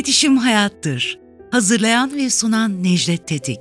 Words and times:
İletişim 0.00 0.36
Hayattır. 0.36 1.18
Hazırlayan 1.50 2.16
ve 2.16 2.30
sunan 2.30 2.82
Necdet 2.82 3.26
Tetik. 3.28 3.60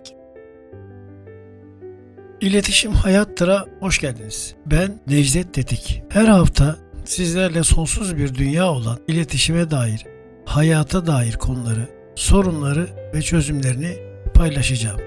İletişim 2.42 2.92
Hayattır'a 2.92 3.66
hoş 3.80 4.00
geldiniz. 4.00 4.56
Ben 4.66 5.00
Necdet 5.08 5.54
Tetik. 5.54 6.04
Her 6.10 6.26
hafta 6.26 6.78
sizlerle 7.06 7.64
sonsuz 7.64 8.18
bir 8.18 8.36
dünya 8.36 8.72
olan 8.72 9.00
iletişime 9.08 9.72
dair, 9.72 10.06
hayata 10.46 11.08
dair 11.08 11.34
konuları, 11.34 11.88
sorunları 12.16 12.88
ve 13.14 13.22
çözümlerini 13.22 13.98
paylaşacağım. 14.34 15.00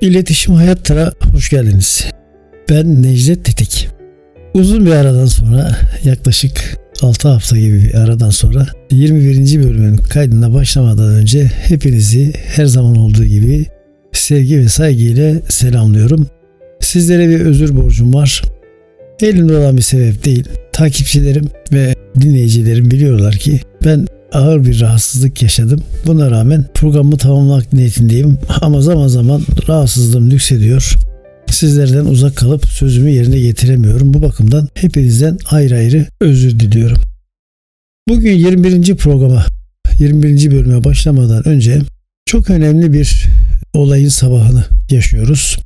İletişim 0.00 0.54
Hayattır'a 0.54 1.12
hoş 1.32 1.50
geldiniz. 1.50 2.06
Ben 2.70 3.02
Necdet 3.02 3.44
Tetik. 3.44 3.88
Uzun 4.54 4.86
bir 4.86 4.90
aradan 4.90 5.26
sonra 5.26 5.76
yaklaşık 6.04 6.78
6 7.02 7.28
hafta 7.28 7.56
gibi 7.56 7.84
bir 7.84 7.94
aradan 7.94 8.30
sonra 8.30 8.66
21. 8.90 9.64
bölümün 9.64 9.96
kaydına 9.96 10.54
başlamadan 10.54 11.14
önce 11.14 11.44
hepinizi 11.44 12.32
her 12.32 12.64
zaman 12.64 12.96
olduğu 12.96 13.24
gibi 13.24 13.66
sevgi 14.12 14.58
ve 14.58 14.68
saygıyla 14.68 15.34
selamlıyorum. 15.48 16.26
Sizlere 16.80 17.28
bir 17.28 17.40
özür 17.40 17.76
borcum 17.76 18.14
var. 18.14 18.42
Elimde 19.22 19.56
olan 19.56 19.76
bir 19.76 19.82
sebep 19.82 20.24
değil. 20.24 20.44
Takipçilerim 20.72 21.48
ve 21.72 21.94
dinleyicilerim 22.20 22.90
biliyorlar 22.90 23.34
ki 23.34 23.60
ben 23.84 24.06
ağır 24.32 24.64
bir 24.64 24.80
rahatsızlık 24.80 25.42
yaşadım. 25.42 25.82
Buna 26.06 26.30
rağmen 26.30 26.64
programı 26.74 27.16
tamamlamak 27.18 27.72
niyetindeyim 27.72 28.38
ama 28.60 28.80
zaman 28.80 29.08
zaman 29.08 29.42
rahatsızlığım 29.68 30.30
nüksediyor. 30.30 30.94
Sizlerden 31.50 32.04
uzak 32.04 32.36
kalıp 32.36 32.66
sözümü 32.66 33.10
yerine 33.10 33.40
getiremiyorum. 33.40 34.14
Bu 34.14 34.22
bakımdan 34.22 34.68
hepinizden 34.74 35.38
ayrı 35.50 35.74
ayrı 35.74 36.06
özür 36.20 36.58
diliyorum. 36.58 36.98
Bugün 38.08 38.32
21. 38.32 38.96
programa, 38.96 39.46
21. 39.98 40.50
bölüme 40.50 40.84
başlamadan 40.84 41.48
önce 41.48 41.80
çok 42.26 42.50
önemli 42.50 42.92
bir 42.92 43.26
olayın 43.74 44.08
sabahını 44.08 44.64
yaşıyoruz. 44.90 45.56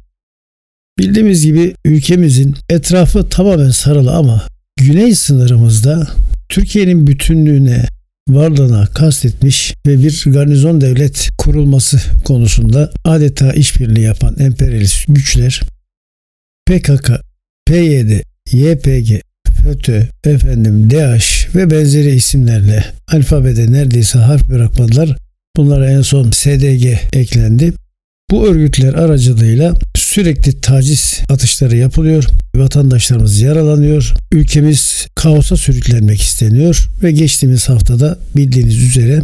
Bildiğimiz 0.99 1.45
gibi 1.45 1.75
ülkemizin 1.85 2.55
etrafı 2.69 3.29
tamamen 3.29 3.71
sarılı 3.71 4.13
ama 4.13 4.43
güney 4.77 5.15
sınırımızda 5.15 6.07
Türkiye'nin 6.49 7.07
bütünlüğüne 7.07 7.85
varlığına 8.29 8.87
kastetmiş 8.87 9.75
ve 9.87 10.03
bir 10.03 10.25
garnizon 10.27 10.81
devlet 10.81 11.31
kurulması 11.39 12.01
konusunda 12.25 12.93
adeta 13.05 13.53
işbirliği 13.53 14.05
yapan 14.05 14.37
emperyalist 14.39 15.05
güçler 15.09 15.63
PKK, 16.67 17.11
PYD, 17.67 18.11
YPG, 18.53 19.21
FETÖ, 19.65 20.07
efendim 20.25 20.91
DH 20.91 21.55
ve 21.57 21.71
benzeri 21.71 22.11
isimlerle 22.11 22.85
alfabede 23.09 23.73
neredeyse 23.73 24.19
harf 24.19 24.49
bırakmadılar. 24.49 25.17
Bunlara 25.57 25.91
en 25.91 26.03
son 26.03 26.31
SDG 26.31 26.87
eklendi. 27.13 27.73
Bu 28.31 28.47
örgütler 28.47 28.95
aracılığıyla 28.95 29.75
sürekli 30.11 30.61
taciz 30.61 31.21
atışları 31.29 31.77
yapılıyor. 31.77 32.25
Vatandaşlarımız 32.57 33.41
yaralanıyor. 33.41 34.15
Ülkemiz 34.33 35.07
kaosa 35.15 35.57
sürüklenmek 35.57 36.23
isteniyor 36.23 36.89
ve 37.03 37.13
geçtiğimiz 37.13 37.69
haftada 37.69 38.19
bildiğiniz 38.37 38.79
üzere 38.83 39.23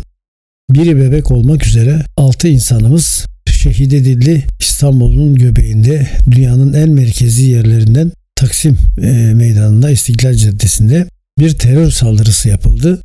biri 0.71 0.97
bebek 0.97 1.31
olmak 1.31 1.67
üzere 1.67 2.05
6 2.17 2.49
insanımız 2.49 3.27
şehit 3.51 3.93
edildi. 3.93 4.45
İstanbul'un 4.61 5.35
göbeğinde 5.35 6.09
dünyanın 6.31 6.73
en 6.73 6.91
merkezi 6.91 7.45
yerlerinden 7.45 8.13
Taksim 8.37 8.79
e, 9.03 9.35
meydanında 9.35 9.91
İstiklal 9.91 10.35
Caddesi'nde 10.35 11.07
bir 11.39 11.51
terör 11.51 11.91
saldırısı 11.91 12.49
yapıldı. 12.49 13.03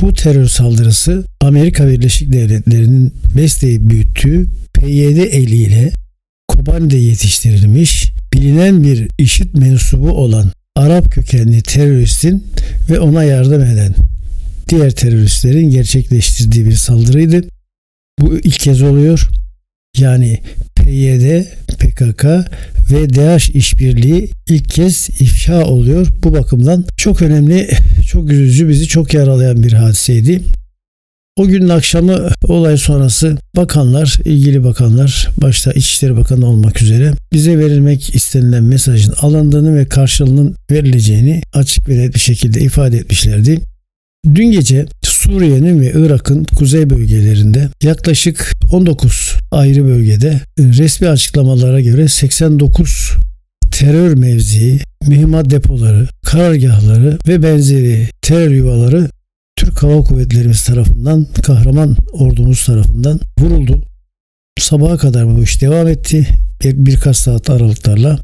Bu 0.00 0.14
terör 0.14 0.48
saldırısı 0.48 1.24
Amerika 1.40 1.88
Birleşik 1.88 2.32
Devletleri'nin 2.32 3.14
besleyip 3.36 3.90
büyüttüğü 3.90 4.46
PYD 4.74 5.16
eliyle 5.16 5.92
Kobani'de 6.64 6.96
yetiştirilmiş 6.96 8.12
bilinen 8.32 8.84
bir 8.84 9.08
işit 9.18 9.54
mensubu 9.54 10.10
olan 10.10 10.50
Arap 10.76 11.12
kökenli 11.12 11.62
teröristin 11.62 12.46
ve 12.90 13.00
ona 13.00 13.24
yardım 13.24 13.62
eden 13.62 13.94
diğer 14.68 14.90
teröristlerin 14.90 15.70
gerçekleştirdiği 15.70 16.66
bir 16.66 16.72
saldırıydı. 16.72 17.42
Bu 18.20 18.38
ilk 18.38 18.60
kez 18.60 18.82
oluyor. 18.82 19.28
Yani 19.98 20.40
PYD, 20.74 21.44
PKK 21.78 22.24
ve 22.90 23.14
DH 23.14 23.56
işbirliği 23.56 24.30
ilk 24.48 24.68
kez 24.68 25.08
ifşa 25.20 25.64
oluyor. 25.64 26.06
Bu 26.22 26.32
bakımdan 26.32 26.84
çok 26.96 27.22
önemli, 27.22 27.70
çok 28.06 28.32
üzücü, 28.32 28.68
bizi 28.68 28.86
çok 28.86 29.14
yaralayan 29.14 29.62
bir 29.62 29.72
hadiseydi. 29.72 30.42
O 31.36 31.46
günün 31.46 31.68
akşamı 31.68 32.28
olay 32.42 32.76
sonrası 32.76 33.38
bakanlar, 33.56 34.18
ilgili 34.24 34.64
bakanlar, 34.64 35.28
başta 35.42 35.72
İçişleri 35.72 36.16
Bakanı 36.16 36.46
olmak 36.46 36.82
üzere 36.82 37.12
bize 37.32 37.58
verilmek 37.58 38.14
istenilen 38.14 38.64
mesajın 38.64 39.12
alındığını 39.20 39.76
ve 39.76 39.88
karşılığının 39.88 40.54
verileceğini 40.70 41.42
açık 41.52 41.88
ve 41.88 41.98
net 41.98 42.14
bir 42.14 42.20
şekilde 42.20 42.60
ifade 42.60 42.96
etmişlerdi. 42.96 43.60
Dün 44.34 44.50
gece 44.50 44.86
Suriye'nin 45.02 45.80
ve 45.80 45.92
Irak'ın 45.94 46.44
kuzey 46.44 46.90
bölgelerinde 46.90 47.68
yaklaşık 47.82 48.52
19 48.72 49.34
ayrı 49.50 49.84
bölgede 49.84 50.40
resmi 50.58 51.08
açıklamalara 51.08 51.80
göre 51.80 52.08
89 52.08 53.10
terör 53.72 54.14
mevzii, 54.14 54.80
mühimmat 55.06 55.50
depoları, 55.50 56.08
karargahları 56.26 57.18
ve 57.28 57.42
benzeri 57.42 58.08
terör 58.22 58.50
yuvaları 58.50 59.08
Hava 59.84 60.02
Kuvvetlerimiz 60.02 60.62
tarafından, 60.62 61.26
kahraman 61.42 61.96
ordumuz 62.12 62.64
tarafından 62.64 63.20
vuruldu. 63.38 63.82
Sabaha 64.58 64.96
kadar 64.96 65.36
bu 65.36 65.42
iş 65.42 65.60
devam 65.60 65.88
etti. 65.88 66.26
Bir, 66.62 66.86
birkaç 66.86 67.16
saat 67.16 67.50
aralıklarla. 67.50 68.20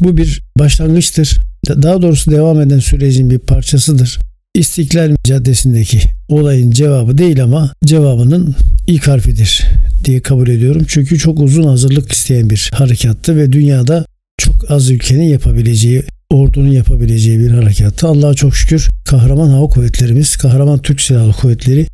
Bu 0.00 0.16
bir 0.16 0.42
başlangıçtır. 0.58 1.40
Daha 1.68 2.02
doğrusu 2.02 2.30
devam 2.30 2.60
eden 2.60 2.78
sürecin 2.78 3.30
bir 3.30 3.38
parçasıdır. 3.38 4.18
İstiklal 4.54 5.14
Caddesi'ndeki 5.24 6.00
olayın 6.28 6.70
cevabı 6.70 7.18
değil 7.18 7.42
ama 7.42 7.72
cevabının 7.84 8.54
ilk 8.86 9.08
harfidir 9.08 9.66
diye 10.04 10.20
kabul 10.20 10.48
ediyorum. 10.48 10.84
Çünkü 10.88 11.18
çok 11.18 11.40
uzun 11.40 11.64
hazırlık 11.64 12.12
isteyen 12.12 12.50
bir 12.50 12.70
harekattı 12.74 13.36
ve 13.36 13.52
dünyada 13.52 14.06
çok 14.38 14.70
az 14.70 14.90
ülkenin 14.90 15.28
yapabileceği 15.28 16.02
ordunun 16.30 16.70
yapabileceği 16.72 17.38
bir 17.38 17.50
harekattı. 17.50 18.06
Allah'a 18.06 18.34
çok 18.34 18.56
şükür 18.56 18.88
kahraman 19.08 19.48
hava 19.48 19.68
kuvvetlerimiz, 19.68 20.36
kahraman 20.36 20.82
Türk 20.82 21.00
Silahlı 21.00 21.32
Kuvvetleri 21.32 21.86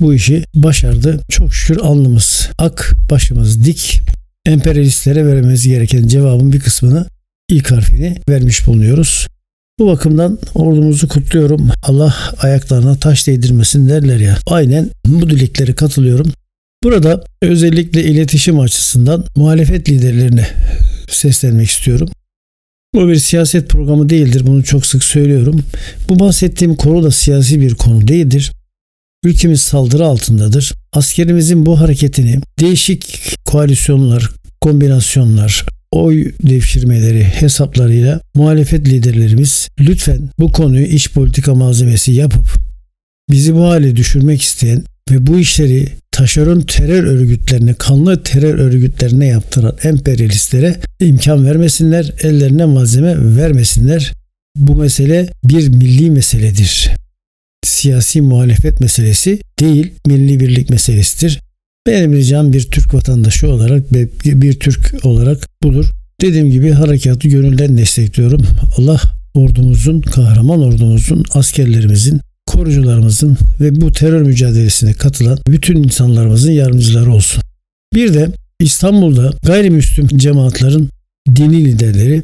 bu 0.00 0.14
işi 0.14 0.44
başardı. 0.54 1.20
Çok 1.30 1.54
şükür 1.54 1.80
alnımız 1.80 2.50
ak, 2.58 2.96
başımız 3.10 3.64
dik. 3.64 4.00
Emperyalistlere 4.46 5.26
vermemiz 5.26 5.68
gereken 5.68 6.06
cevabın 6.06 6.52
bir 6.52 6.60
kısmını 6.60 7.06
ilk 7.48 7.70
harfini 7.70 8.16
vermiş 8.28 8.66
bulunuyoruz. 8.66 9.26
Bu 9.78 9.86
bakımdan 9.86 10.38
ordumuzu 10.54 11.08
kutluyorum. 11.08 11.70
Allah 11.82 12.14
ayaklarına 12.38 12.96
taş 12.96 13.26
değdirmesin 13.26 13.88
derler 13.88 14.20
ya. 14.20 14.38
Aynen 14.46 14.90
bu 15.06 15.30
dilekleri 15.30 15.74
katılıyorum. 15.74 16.32
Burada 16.84 17.24
özellikle 17.42 18.04
iletişim 18.04 18.60
açısından 18.60 19.24
muhalefet 19.36 19.88
liderlerine 19.88 20.46
seslenmek 21.08 21.70
istiyorum. 21.70 22.08
Bu 22.94 23.08
bir 23.08 23.16
siyaset 23.16 23.68
programı 23.68 24.08
değildir. 24.08 24.46
Bunu 24.46 24.64
çok 24.64 24.86
sık 24.86 25.04
söylüyorum. 25.04 25.60
Bu 26.08 26.18
bahsettiğim 26.18 26.74
konu 26.74 27.02
da 27.02 27.10
siyasi 27.10 27.60
bir 27.60 27.74
konu 27.74 28.08
değildir. 28.08 28.52
Ülkemiz 29.24 29.60
saldırı 29.60 30.04
altındadır. 30.04 30.72
Askerimizin 30.92 31.66
bu 31.66 31.80
hareketini 31.80 32.40
değişik 32.60 33.20
koalisyonlar, 33.44 34.30
kombinasyonlar, 34.60 35.64
oy 35.90 36.32
devşirmeleri 36.42 37.24
hesaplarıyla 37.24 38.20
muhalefet 38.34 38.88
liderlerimiz 38.88 39.68
lütfen 39.80 40.30
bu 40.38 40.52
konuyu 40.52 40.86
iç 40.86 41.10
politika 41.10 41.54
malzemesi 41.54 42.12
yapıp 42.12 42.46
bizi 43.30 43.54
bu 43.54 43.64
hale 43.64 43.96
düşürmek 43.96 44.42
isteyen 44.42 44.84
ve 45.10 45.26
bu 45.26 45.38
işleri 45.38 45.88
taşeron 46.14 46.60
terör 46.60 47.04
örgütlerine, 47.04 47.74
kanlı 47.74 48.22
terör 48.22 48.58
örgütlerine 48.58 49.26
yaptıran 49.26 49.76
emperyalistlere 49.82 50.76
imkan 51.00 51.46
vermesinler, 51.46 52.12
ellerine 52.22 52.64
malzeme 52.64 53.36
vermesinler. 53.36 54.12
Bu 54.56 54.76
mesele 54.76 55.28
bir 55.44 55.68
milli 55.68 56.10
meseledir. 56.10 56.90
Siyasi 57.64 58.20
muhalefet 58.20 58.80
meselesi 58.80 59.40
değil, 59.60 59.92
milli 60.06 60.40
birlik 60.40 60.70
meselesidir. 60.70 61.40
Benim 61.86 62.12
ricam 62.12 62.52
bir 62.52 62.62
Türk 62.62 62.94
vatandaşı 62.94 63.48
olarak 63.48 63.92
ve 63.92 64.08
bir 64.24 64.52
Türk 64.52 64.94
olarak 65.02 65.48
budur. 65.62 65.90
Dediğim 66.20 66.50
gibi 66.50 66.70
harekatı 66.70 67.28
gönülden 67.28 67.78
destekliyorum. 67.78 68.46
Allah 68.78 69.00
ordumuzun, 69.34 70.00
kahraman 70.00 70.62
ordumuzun, 70.62 71.24
askerlerimizin, 71.34 72.20
korucularımızın 72.54 73.38
ve 73.60 73.80
bu 73.80 73.92
terör 73.92 74.22
mücadelesine 74.22 74.92
katılan 74.92 75.38
bütün 75.48 75.82
insanlarımızın 75.82 76.52
yardımcıları 76.52 77.12
olsun. 77.12 77.42
Bir 77.94 78.14
de 78.14 78.28
İstanbul'da 78.60 79.32
gayrimüslim 79.46 80.08
cemaatlerin 80.08 80.90
dini 81.36 81.64
liderleri, 81.64 82.22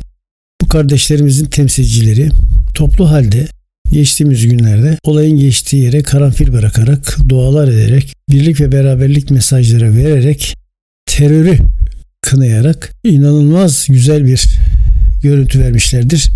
bu 0.62 0.68
kardeşlerimizin 0.68 1.44
temsilcileri 1.44 2.28
toplu 2.74 3.10
halde 3.10 3.46
geçtiğimiz 3.92 4.46
günlerde 4.46 4.98
olayın 5.02 5.38
geçtiği 5.38 5.84
yere 5.84 6.02
karanfil 6.02 6.52
bırakarak, 6.52 7.16
dualar 7.28 7.68
ederek, 7.68 8.14
birlik 8.30 8.60
ve 8.60 8.72
beraberlik 8.72 9.30
mesajları 9.30 9.96
vererek, 9.96 10.54
terörü 11.06 11.58
kınayarak 12.20 12.92
inanılmaz 13.04 13.86
güzel 13.88 14.26
bir 14.26 14.58
görüntü 15.22 15.60
vermişlerdir. 15.60 16.30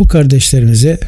Bu 0.00 0.08
kardeşlerimize 0.08 0.98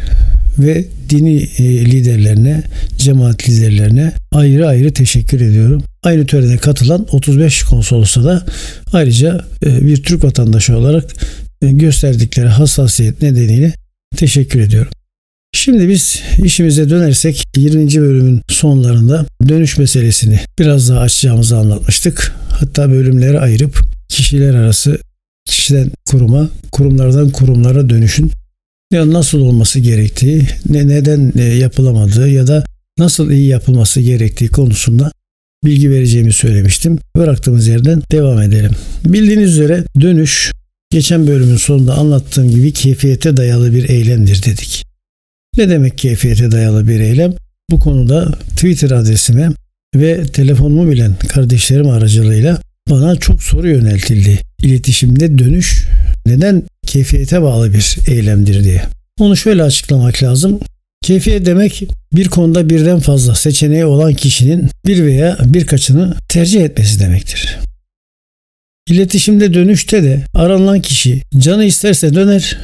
ve 0.59 0.85
dini 1.09 1.37
e, 1.59 1.65
liderlerine, 1.65 2.63
cemaat 2.99 3.49
liderlerine 3.49 4.13
ayrı 4.33 4.69
ayrı 4.69 4.93
teşekkür 4.93 5.41
ediyorum. 5.41 5.83
Aynı 6.03 6.27
törene 6.27 6.57
katılan 6.57 7.07
35 7.13 7.63
konsolosa 7.63 8.25
da 8.25 8.47
ayrıca 8.93 9.45
e, 9.67 9.87
bir 9.87 10.03
Türk 10.03 10.25
vatandaşı 10.25 10.77
olarak 10.77 11.15
e, 11.63 11.73
gösterdikleri 11.73 12.49
hassasiyet 12.49 13.23
nedeniyle 13.23 13.73
teşekkür 14.17 14.61
ediyorum. 14.61 14.93
Şimdi 15.53 15.89
biz 15.89 16.23
işimize 16.45 16.91
dönersek 16.91 17.45
20. 17.57 18.01
bölümün 18.01 18.43
sonlarında 18.49 19.27
dönüş 19.49 19.79
meselesini 19.79 20.41
biraz 20.59 20.89
daha 20.89 21.01
açacağımızı 21.01 21.57
anlatmıştık. 21.57 22.35
Hatta 22.49 22.91
bölümleri 22.91 23.41
ayırıp 23.41 23.81
kişiler 24.09 24.55
arası 24.55 24.99
kişiden 25.45 25.91
kuruma, 26.07 26.49
kurumlardan 26.73 27.31
kurumlara 27.31 27.91
dönüşün 27.91 28.31
ya 28.93 29.13
nasıl 29.13 29.41
olması 29.41 29.81
gerektiği, 29.81 30.47
ne 30.69 30.89
neden 30.89 31.33
e, 31.37 31.43
yapılamadığı 31.43 32.29
ya 32.29 32.47
da 32.47 32.65
nasıl 32.99 33.31
iyi 33.31 33.47
yapılması 33.47 34.01
gerektiği 34.01 34.49
konusunda 34.49 35.13
bilgi 35.65 35.91
vereceğimi 35.91 36.33
söylemiştim. 36.33 36.99
Bıraktığımız 37.17 37.67
yerden 37.67 38.03
devam 38.13 38.43
edelim. 38.43 38.71
Bildiğiniz 39.05 39.53
üzere 39.53 39.85
dönüş 40.01 40.53
geçen 40.91 41.27
bölümün 41.27 41.57
sonunda 41.57 41.95
anlattığım 41.95 42.51
gibi 42.51 42.73
keyfiyete 42.73 43.37
dayalı 43.37 43.73
bir 43.73 43.89
eylemdir 43.89 44.45
dedik. 44.45 44.85
Ne 45.57 45.69
demek 45.69 45.99
keyfiyete 45.99 46.51
dayalı 46.51 46.89
bir 46.89 47.01
eylem? 47.01 47.35
Bu 47.71 47.81
konuda 47.81 48.33
Twitter 48.33 48.91
adresime 48.91 49.51
ve 49.97 50.23
telefonumu 50.23 50.91
bilen 50.91 51.15
kardeşlerim 51.29 51.89
aracılığıyla 51.89 52.63
bana 52.91 53.17
çok 53.17 53.43
soru 53.43 53.69
yöneltildi. 53.69 54.39
İletişimde 54.63 55.39
dönüş 55.39 55.87
neden 56.27 56.63
keyfiyete 56.87 57.43
bağlı 57.43 57.75
bir 57.75 57.97
eylemdir 58.07 58.65
diye. 58.65 58.83
Onu 59.21 59.37
şöyle 59.37 59.63
açıklamak 59.63 60.23
lazım. 60.23 60.61
Keyfiyet 61.03 61.47
demek 61.47 61.83
bir 62.13 62.29
konuda 62.29 62.71
birden 62.71 63.01
fazla 63.01 63.35
seçeneği 63.35 63.85
olan 63.85 64.15
kişinin 64.15 64.71
bir 64.87 65.05
veya 65.05 65.39
birkaçını 65.45 66.15
tercih 66.29 66.61
etmesi 66.61 67.01
demektir. 67.01 67.59
İletişimde 68.89 69.55
dönüşte 69.55 70.03
de 70.03 70.25
aranılan 70.35 70.81
kişi 70.81 71.23
canı 71.39 71.65
isterse 71.65 72.15
döner, 72.15 72.59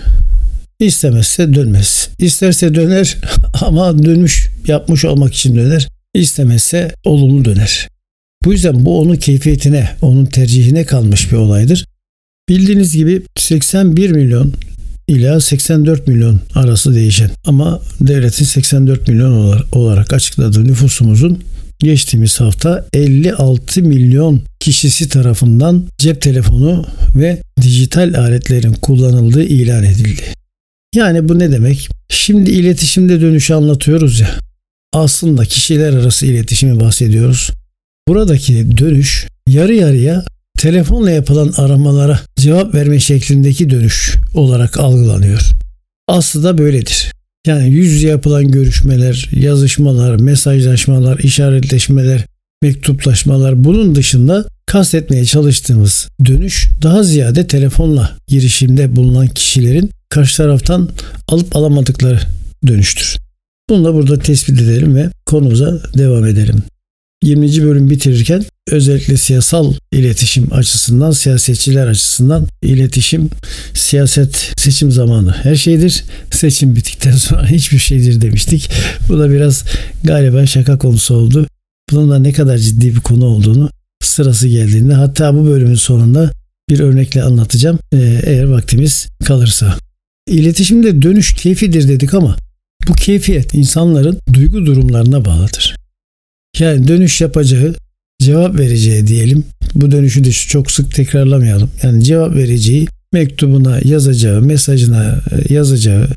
istemezse 0.81 1.55
dönmez. 1.55 2.09
İsterse 2.19 2.75
döner 2.75 3.17
ama 3.61 4.03
dönüş 4.03 4.49
yapmış 4.67 5.05
olmak 5.05 5.35
için 5.35 5.57
döner, 5.57 5.89
istemezse 6.15 6.95
olumlu 7.05 7.45
döner. 7.45 7.89
Bu 8.45 8.53
yüzden 8.53 8.85
bu 8.85 9.01
onun 9.01 9.17
keyfiyetine, 9.17 9.91
onun 10.03 10.25
tercihine 10.25 10.85
kalmış 10.85 11.33
bir 11.33 11.37
olaydır. 11.37 11.87
Bildiğiniz 12.49 12.97
gibi 12.97 13.23
81 13.37 14.11
milyon 14.11 14.53
ila 15.09 15.41
84 15.41 16.09
milyon 16.09 16.41
arası 16.55 16.95
değişen 16.95 17.31
ama 17.45 17.81
devletin 18.01 18.45
84 18.45 19.09
milyon 19.09 19.63
olarak 19.73 20.13
açıkladığı 20.13 20.65
nüfusumuzun 20.65 21.43
geçtiğimiz 21.79 22.41
hafta 22.41 22.87
56 22.93 23.83
milyon 23.83 24.43
kişisi 24.61 25.09
tarafından 25.09 25.87
cep 25.99 26.23
telefonu 26.23 26.87
ve 27.15 27.43
dijital 27.63 28.15
aletlerin 28.15 28.73
kullanıldığı 28.73 29.45
ilan 29.45 29.85
edildi. 29.85 30.23
Yani 30.95 31.29
bu 31.29 31.39
ne 31.39 31.53
demek? 31.53 31.89
Şimdi 32.09 32.51
iletişimde 32.51 33.21
dönüşü 33.21 33.55
anlatıyoruz 33.55 34.21
ya. 34.21 34.31
Aslında 34.93 35.45
kişiler 35.45 35.93
arası 35.93 36.27
iletişimi 36.27 36.81
bahsediyoruz. 36.81 37.51
Buradaki 38.09 38.79
dönüş 38.79 39.27
yarı 39.49 39.75
yarıya 39.75 40.25
telefonla 40.59 41.11
yapılan 41.11 41.53
aramalara 41.57 42.21
cevap 42.37 42.75
verme 42.75 43.01
şeklindeki 43.01 43.71
dönüş 43.71 44.17
olarak 44.35 44.77
algılanıyor. 44.77 45.51
Aslında 46.09 46.59
böyledir. 46.59 47.13
Yani 47.47 47.71
yüz 47.71 47.93
yüze 47.93 48.09
yapılan 48.09 48.51
görüşmeler, 48.51 49.29
yazışmalar, 49.33 50.21
mesajlaşmalar, 50.21 51.19
işaretleşmeler, 51.19 52.25
mektuplaşmalar 52.63 53.65
bunun 53.65 53.95
dışında 53.95 54.45
kastetmeye 54.67 55.25
çalıştığımız 55.25 56.09
dönüş 56.25 56.71
daha 56.83 57.03
ziyade 57.03 57.47
telefonla 57.47 58.17
girişimde 58.27 58.97
bulunan 58.97 59.27
kişilerin 59.27 59.91
karşı 60.09 60.37
taraftan 60.37 60.91
alıp 61.29 61.57
alamadıkları 61.57 62.21
dönüştür. 62.67 63.17
Bunu 63.69 63.85
da 63.85 63.95
burada 63.95 64.19
tespit 64.19 64.61
edelim 64.61 64.97
ve 64.97 65.11
konumuza 65.27 65.83
devam 65.99 66.27
edelim. 66.27 66.63
20. 67.23 67.63
bölüm 67.63 67.91
bitirirken 67.91 68.45
özellikle 68.71 69.17
siyasal 69.17 69.75
iletişim 69.93 70.53
açısından, 70.53 71.11
siyasetçiler 71.11 71.87
açısından 71.87 72.47
iletişim, 72.63 73.31
siyaset, 73.75 74.53
seçim 74.57 74.91
zamanı 74.91 75.33
her 75.33 75.57
şeydir. 75.57 76.05
Seçim 76.33 76.77
bittikten 76.77 77.13
sonra 77.17 77.47
hiçbir 77.51 77.79
şeydir 77.79 78.21
demiştik. 78.21 78.71
Bu 79.09 79.19
da 79.19 79.31
biraz 79.31 79.65
galiba 80.05 80.47
şaka 80.47 80.79
konusu 80.79 81.15
oldu. 81.15 81.47
Bunun 81.91 82.11
da 82.11 82.19
ne 82.19 82.33
kadar 82.33 82.59
ciddi 82.59 82.95
bir 82.95 83.01
konu 83.01 83.25
olduğunu 83.25 83.71
sırası 84.05 84.49
geldiğinde 84.49 84.95
hatta 84.95 85.35
bu 85.35 85.47
bölümün 85.47 85.75
sonunda 85.75 86.33
bir 86.71 86.81
örnekle 86.81 87.23
anlatacağım 87.23 87.79
ee, 87.93 88.21
eğer 88.25 88.45
vaktimiz 88.45 89.09
kalırsa. 89.25 89.77
İletişimde 90.27 91.03
dönüş 91.03 91.35
keyfidir 91.35 91.89
dedik 91.89 92.15
ama 92.15 92.37
bu 92.89 92.93
keyfiyet 92.93 93.55
insanların 93.55 94.19
duygu 94.33 94.67
durumlarına 94.67 95.25
bağlıdır. 95.25 95.78
Yani 96.59 96.89
dönüş 96.89 97.21
yapacağı, 97.21 97.75
cevap 98.23 98.59
vereceği 98.59 99.07
diyelim. 99.07 99.45
Bu 99.75 99.91
dönüşü 99.91 100.25
de 100.25 100.33
çok 100.33 100.71
sık 100.71 100.95
tekrarlamayalım. 100.95 101.71
Yani 101.83 102.05
cevap 102.05 102.35
vereceği, 102.35 102.89
mektubuna 103.13 103.81
yazacağı, 103.85 104.43
mesajına 104.43 105.23
e, 105.31 105.55
yazacağı, 105.55 106.09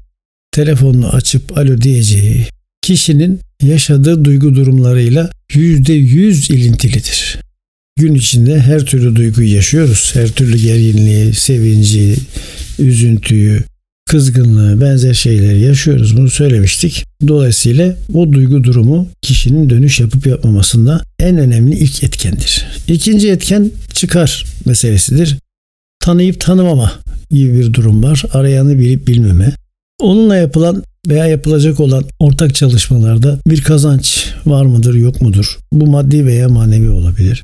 telefonunu 0.51 1.09
açıp 1.09 1.57
alo 1.57 1.81
diyeceği 1.81 2.45
kişinin 2.81 3.39
yaşadığı 3.63 4.25
duygu 4.25 4.55
durumlarıyla 4.55 5.29
yüzde 5.53 5.93
yüz 5.93 6.49
ilintilidir. 6.49 7.37
Gün 7.99 8.15
içinde 8.15 8.59
her 8.59 8.85
türlü 8.85 9.15
duyguyu 9.15 9.55
yaşıyoruz. 9.55 10.11
Her 10.13 10.27
türlü 10.27 10.57
gerginliği, 10.57 11.33
sevinci, 11.33 12.15
üzüntüyü, 12.79 13.63
kızgınlığı, 14.09 14.81
benzer 14.81 15.13
şeyleri 15.13 15.59
yaşıyoruz. 15.59 16.17
Bunu 16.17 16.29
söylemiştik. 16.29 17.05
Dolayısıyla 17.27 17.95
o 18.13 18.33
duygu 18.33 18.63
durumu 18.63 19.07
kişinin 19.21 19.69
dönüş 19.69 19.99
yapıp 19.99 20.27
yapmamasında 20.27 21.01
en 21.19 21.37
önemli 21.37 21.75
ilk 21.77 22.03
etkendir. 22.03 22.65
İkinci 22.87 23.31
etken 23.31 23.71
çıkar 23.93 24.45
meselesidir. 24.65 25.37
Tanıyıp 25.99 26.41
tanımama 26.41 26.91
gibi 27.31 27.59
bir 27.59 27.73
durum 27.73 28.03
var. 28.03 28.23
Arayanı 28.33 28.79
bilip 28.79 29.07
bilmeme. 29.07 29.55
Onunla 29.99 30.35
yapılan 30.35 30.83
veya 31.07 31.25
yapılacak 31.25 31.79
olan 31.79 32.03
ortak 32.19 32.55
çalışmalarda 32.55 33.39
bir 33.47 33.61
kazanç 33.63 34.33
var 34.45 34.65
mıdır 34.65 34.93
yok 34.93 35.21
mudur? 35.21 35.59
Bu 35.73 35.87
maddi 35.87 36.25
veya 36.25 36.49
manevi 36.49 36.89
olabilir. 36.89 37.43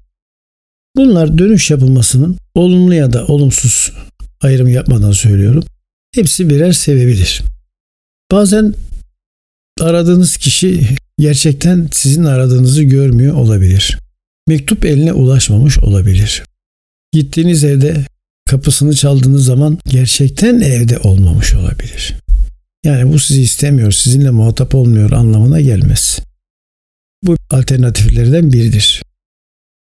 Bunlar 0.95 1.37
dönüş 1.37 1.71
yapılmasının 1.71 2.37
olumlu 2.55 2.93
ya 2.93 3.13
da 3.13 3.25
olumsuz 3.25 3.91
ayrım 4.41 4.67
yapmadan 4.67 5.11
söylüyorum. 5.11 5.63
Hepsi 6.15 6.49
birer 6.49 6.71
sebebidir. 6.71 7.41
Bazen 8.31 8.73
aradığınız 9.81 10.37
kişi 10.37 10.87
gerçekten 11.19 11.89
sizin 11.91 12.23
aradığınızı 12.23 12.83
görmüyor 12.83 13.35
olabilir. 13.35 13.99
Mektup 14.47 14.85
eline 14.85 15.13
ulaşmamış 15.13 15.79
olabilir. 15.79 16.43
Gittiğiniz 17.11 17.63
evde 17.63 18.05
kapısını 18.49 18.95
çaldığınız 18.95 19.45
zaman 19.45 19.77
gerçekten 19.85 20.59
evde 20.59 20.99
olmamış 20.99 21.55
olabilir. 21.55 22.15
Yani 22.85 23.13
bu 23.13 23.19
sizi 23.19 23.41
istemiyor, 23.41 23.91
sizinle 23.91 24.29
muhatap 24.29 24.75
olmuyor 24.75 25.11
anlamına 25.11 25.61
gelmez. 25.61 26.19
Bu 27.23 27.35
alternatiflerden 27.49 28.53
biridir. 28.53 29.03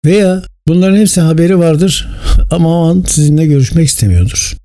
Veya 0.05 0.43
bunların 0.67 0.97
hepsi 0.97 1.21
haberi 1.21 1.59
vardır 1.59 2.07
ama 2.51 2.69
o 2.69 2.89
an 2.89 3.03
sizinle 3.07 3.45
görüşmek 3.45 3.87
istemiyordur. 3.87 4.57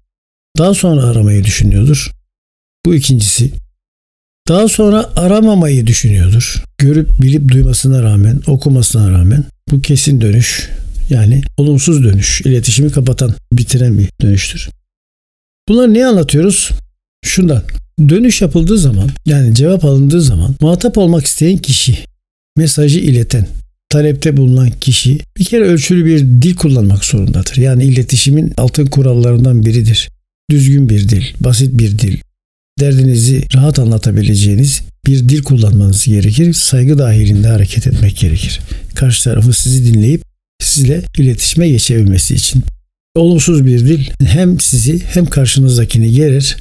Daha 0.58 0.74
sonra 0.74 1.02
aramayı 1.02 1.44
düşünüyordur. 1.44 2.12
Bu 2.86 2.94
ikincisi. 2.94 3.52
Daha 4.48 4.68
sonra 4.68 5.10
aramamayı 5.16 5.86
düşünüyordur. 5.86 6.64
Görüp 6.78 7.22
bilip 7.22 7.52
duymasına 7.52 8.02
rağmen, 8.02 8.40
okumasına 8.46 9.12
rağmen 9.12 9.44
bu 9.70 9.80
kesin 9.80 10.20
dönüş 10.20 10.70
yani 11.10 11.42
olumsuz 11.56 12.04
dönüş, 12.04 12.40
iletişimi 12.40 12.90
kapatan, 12.90 13.34
bitiren 13.52 13.98
bir 13.98 14.08
dönüştür. 14.22 14.68
Bunları 15.68 15.92
niye 15.92 16.06
anlatıyoruz? 16.06 16.70
Şundan. 17.24 17.62
Dönüş 18.08 18.42
yapıldığı 18.42 18.78
zaman 18.78 19.10
yani 19.26 19.54
cevap 19.54 19.84
alındığı 19.84 20.22
zaman 20.22 20.56
muhatap 20.60 20.98
olmak 20.98 21.26
isteyen 21.26 21.58
kişi 21.58 21.98
mesajı 22.56 22.98
ileten 22.98 23.46
talepte 23.88 24.36
bulunan 24.36 24.70
kişi 24.70 25.18
bir 25.38 25.44
kere 25.44 25.64
ölçülü 25.64 26.04
bir 26.04 26.20
dil 26.20 26.56
kullanmak 26.56 27.04
zorundadır. 27.04 27.56
Yani 27.56 27.84
iletişimin 27.84 28.52
altın 28.56 28.86
kurallarından 28.86 29.62
biridir. 29.62 30.10
Düzgün 30.50 30.88
bir 30.88 31.08
dil, 31.08 31.24
basit 31.40 31.78
bir 31.78 31.98
dil, 31.98 32.18
derdinizi 32.80 33.42
rahat 33.54 33.78
anlatabileceğiniz 33.78 34.82
bir 35.06 35.28
dil 35.28 35.42
kullanmanız 35.42 36.04
gerekir. 36.04 36.52
Saygı 36.52 36.98
dahilinde 36.98 37.48
hareket 37.48 37.86
etmek 37.86 38.16
gerekir. 38.16 38.60
Karşı 38.94 39.24
tarafı 39.24 39.52
sizi 39.52 39.94
dinleyip 39.94 40.22
sizle 40.60 41.02
iletişime 41.18 41.68
geçebilmesi 41.68 42.34
için. 42.34 42.62
Olumsuz 43.14 43.66
bir 43.66 43.78
dil 43.80 44.06
hem 44.26 44.60
sizi 44.60 45.00
hem 45.04 45.26
karşınızdakini 45.26 46.10
gerir. 46.10 46.56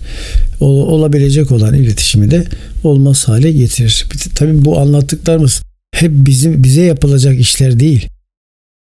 Olabilecek 0.59 1.51
olan 1.51 1.73
iletişimi 1.73 2.31
de 2.31 2.47
olmaz 2.83 3.27
hale 3.27 3.51
getirir. 3.51 4.05
Tabii 4.35 4.65
bu 4.65 4.79
anlattıklarımız 4.79 5.61
hep 5.95 6.11
bizim 6.11 6.63
bize 6.63 6.81
yapılacak 6.81 7.39
işler 7.39 7.79
değil. 7.79 8.07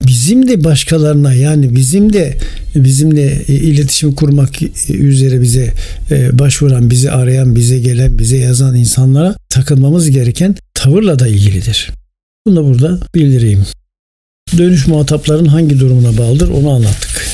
Bizim 0.08 0.48
de 0.48 0.64
başkalarına 0.64 1.34
yani 1.34 1.76
bizim 1.76 2.14
de 2.14 2.38
bizimle 2.76 3.44
iletişim 3.48 4.16
kurmak 4.16 4.62
üzere 4.90 5.42
bize 5.42 5.74
e, 6.12 6.40
başvuran, 6.40 6.90
bizi 6.90 7.12
arayan, 7.12 7.56
bize 7.56 7.80
gelen, 7.80 8.20
bize 8.20 8.38
yazan 8.38 8.76
insanlara 8.76 9.36
takılmamız 9.50 10.12
gereken 10.12 10.56
tavırla 10.74 11.20
da 11.20 11.28
ilgilidir. 11.28 11.92
Bunu 12.48 12.56
da 12.56 12.64
burada 12.66 13.00
bildireyim. 13.16 13.66
Dönüş 14.58 14.88
muhatapların 14.88 15.46
hangi 15.46 15.80
durumuna 15.80 16.18
bağlıdır 16.18 16.50
onu 16.50 16.70
anlattık. 16.70 17.30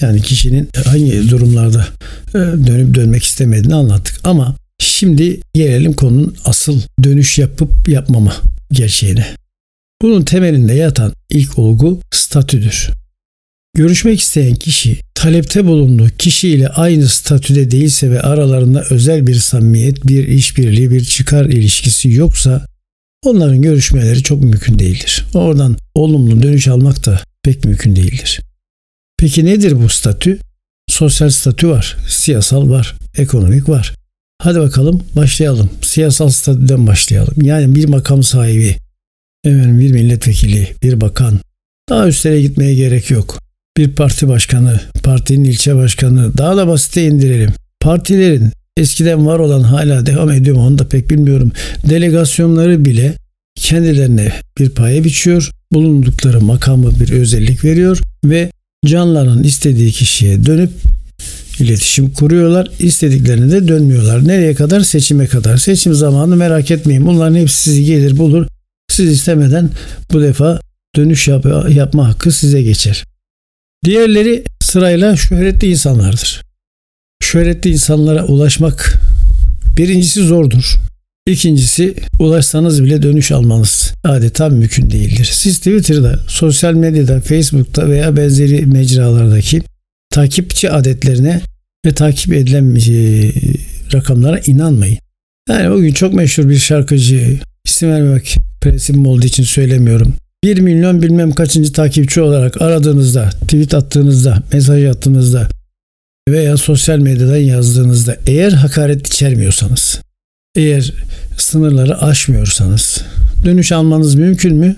Yani 0.00 0.22
kişinin 0.22 0.68
hangi 0.84 1.30
durumlarda 1.30 1.86
e, 2.28 2.38
dönüp 2.38 2.94
dönmek 2.94 3.24
istemediğini 3.24 3.74
anlattık. 3.74 4.20
Ama 4.24 4.56
şimdi 4.78 5.40
gelelim 5.54 5.92
konunun 5.92 6.36
asıl 6.44 6.80
dönüş 7.02 7.38
yapıp 7.38 7.88
yapmama 7.88 8.34
gerçeğine. 8.72 9.26
Bunun 10.02 10.22
temelinde 10.22 10.74
yatan 10.74 11.12
ilk 11.30 11.58
olgu 11.58 12.00
statüdür. 12.10 12.90
Görüşmek 13.76 14.20
isteyen 14.20 14.54
kişi 14.54 15.00
talepte 15.14 15.64
bulunduğu 15.66 16.08
kişiyle 16.08 16.68
aynı 16.68 17.08
statüde 17.08 17.70
değilse 17.70 18.10
ve 18.10 18.20
aralarında 18.20 18.84
özel 18.90 19.26
bir 19.26 19.34
samimiyet, 19.34 20.06
bir 20.06 20.28
işbirliği, 20.28 20.90
bir 20.90 21.04
çıkar 21.04 21.44
ilişkisi 21.44 22.10
yoksa 22.10 22.66
onların 23.24 23.62
görüşmeleri 23.62 24.22
çok 24.22 24.42
mümkün 24.42 24.78
değildir. 24.78 25.24
Oradan 25.34 25.76
olumlu 25.94 26.42
dönüş 26.42 26.68
almak 26.68 27.06
da 27.06 27.20
pek 27.42 27.64
mümkün 27.64 27.96
değildir. 27.96 28.40
Peki 29.18 29.44
nedir 29.44 29.82
bu 29.82 29.88
statü? 29.88 30.38
Sosyal 30.88 31.30
statü 31.30 31.68
var, 31.68 31.96
siyasal 32.08 32.70
var, 32.70 32.94
ekonomik 33.16 33.68
var. 33.68 33.94
Hadi 34.42 34.58
bakalım 34.58 35.02
başlayalım. 35.16 35.70
Siyasal 35.82 36.28
statüden 36.28 36.86
başlayalım. 36.86 37.42
Yani 37.42 37.74
bir 37.74 37.84
makam 37.84 38.22
sahibi, 38.22 38.76
efendim 39.44 39.80
bir 39.80 39.92
milletvekili, 39.92 40.68
bir 40.82 41.00
bakan. 41.00 41.40
Daha 41.88 42.08
üstlere 42.08 42.42
gitmeye 42.42 42.74
gerek 42.74 43.10
yok. 43.10 43.47
Bir 43.78 43.92
parti 43.92 44.28
başkanı, 44.28 44.80
partinin 45.02 45.44
ilçe 45.44 45.76
başkanı, 45.76 46.38
daha 46.38 46.56
da 46.56 46.68
basite 46.68 47.06
indirelim. 47.06 47.50
Partilerin 47.80 48.50
eskiden 48.76 49.26
var 49.26 49.38
olan 49.38 49.62
hala 49.62 50.06
devam 50.06 50.30
ediyor 50.30 50.56
mu 50.56 50.66
onu 50.66 50.78
da 50.78 50.88
pek 50.88 51.10
bilmiyorum. 51.10 51.52
Delegasyonları 51.90 52.84
bile 52.84 53.14
kendilerine 53.56 54.32
bir 54.58 54.70
paye 54.70 55.04
biçiyor. 55.04 55.50
Bulundukları 55.72 56.40
makamı 56.40 57.00
bir 57.00 57.12
özellik 57.12 57.64
veriyor 57.64 58.00
ve 58.24 58.50
canlarının 58.86 59.42
istediği 59.42 59.90
kişiye 59.90 60.46
dönüp 60.46 60.70
iletişim 61.60 62.10
kuruyorlar. 62.10 62.70
İstediklerine 62.78 63.52
de 63.52 63.68
dönmüyorlar. 63.68 64.28
Nereye 64.28 64.54
kadar? 64.54 64.80
Seçime 64.80 65.26
kadar. 65.26 65.56
Seçim 65.56 65.94
zamanı 65.94 66.36
merak 66.36 66.70
etmeyin. 66.70 67.06
Bunların 67.06 67.36
hepsi 67.36 67.62
sizi 67.62 67.84
gelir 67.84 68.18
bulur. 68.18 68.46
Siz 68.90 69.10
istemeden 69.10 69.70
bu 70.12 70.22
defa 70.22 70.60
dönüş 70.96 71.28
yap 71.28 71.46
yapma 71.70 72.08
hakkı 72.08 72.32
size 72.32 72.62
geçer. 72.62 73.04
Diğerleri 73.84 74.44
sırayla 74.60 75.16
şöhretli 75.16 75.70
insanlardır. 75.70 76.42
Şöhretli 77.22 77.70
insanlara 77.70 78.24
ulaşmak 78.24 78.94
birincisi 79.76 80.22
zordur. 80.22 80.76
İkincisi 81.26 81.94
ulaşsanız 82.18 82.84
bile 82.84 83.02
dönüş 83.02 83.32
almanız 83.32 83.92
adeta 84.04 84.48
mümkün 84.48 84.90
değildir. 84.90 85.30
Siz 85.32 85.58
Twitter'da, 85.58 86.20
sosyal 86.28 86.74
medyada, 86.74 87.20
Facebook'ta 87.20 87.88
veya 87.88 88.16
benzeri 88.16 88.66
mecralardaki 88.66 89.62
takipçi 90.10 90.70
adetlerine 90.70 91.40
ve 91.86 91.94
takip 91.94 92.32
edilen 92.32 92.74
e, 92.74 93.32
rakamlara 93.92 94.38
inanmayın. 94.38 94.98
Yani 95.48 95.74
bugün 95.74 95.92
çok 95.92 96.14
meşhur 96.14 96.48
bir 96.48 96.58
şarkıcı, 96.58 97.38
isim 97.64 97.90
vermemek 97.90 98.36
prensibim 98.60 99.06
olduğu 99.06 99.26
için 99.26 99.44
söylemiyorum. 99.44 100.14
1 100.44 100.58
milyon 100.58 101.02
bilmem 101.02 101.32
kaçıncı 101.32 101.72
takipçi 101.72 102.20
olarak 102.20 102.62
aradığınızda, 102.62 103.30
tweet 103.30 103.74
attığınızda, 103.74 104.42
mesaj 104.52 104.84
attığınızda 104.84 105.48
veya 106.28 106.56
sosyal 106.56 106.98
medyadan 106.98 107.36
yazdığınızda 107.36 108.16
eğer 108.26 108.52
hakaret 108.52 109.06
içermiyorsanız, 109.06 110.00
eğer 110.56 110.92
sınırları 111.36 112.02
aşmıyorsanız 112.02 113.04
dönüş 113.44 113.72
almanız 113.72 114.14
mümkün 114.14 114.56
mü? 114.56 114.76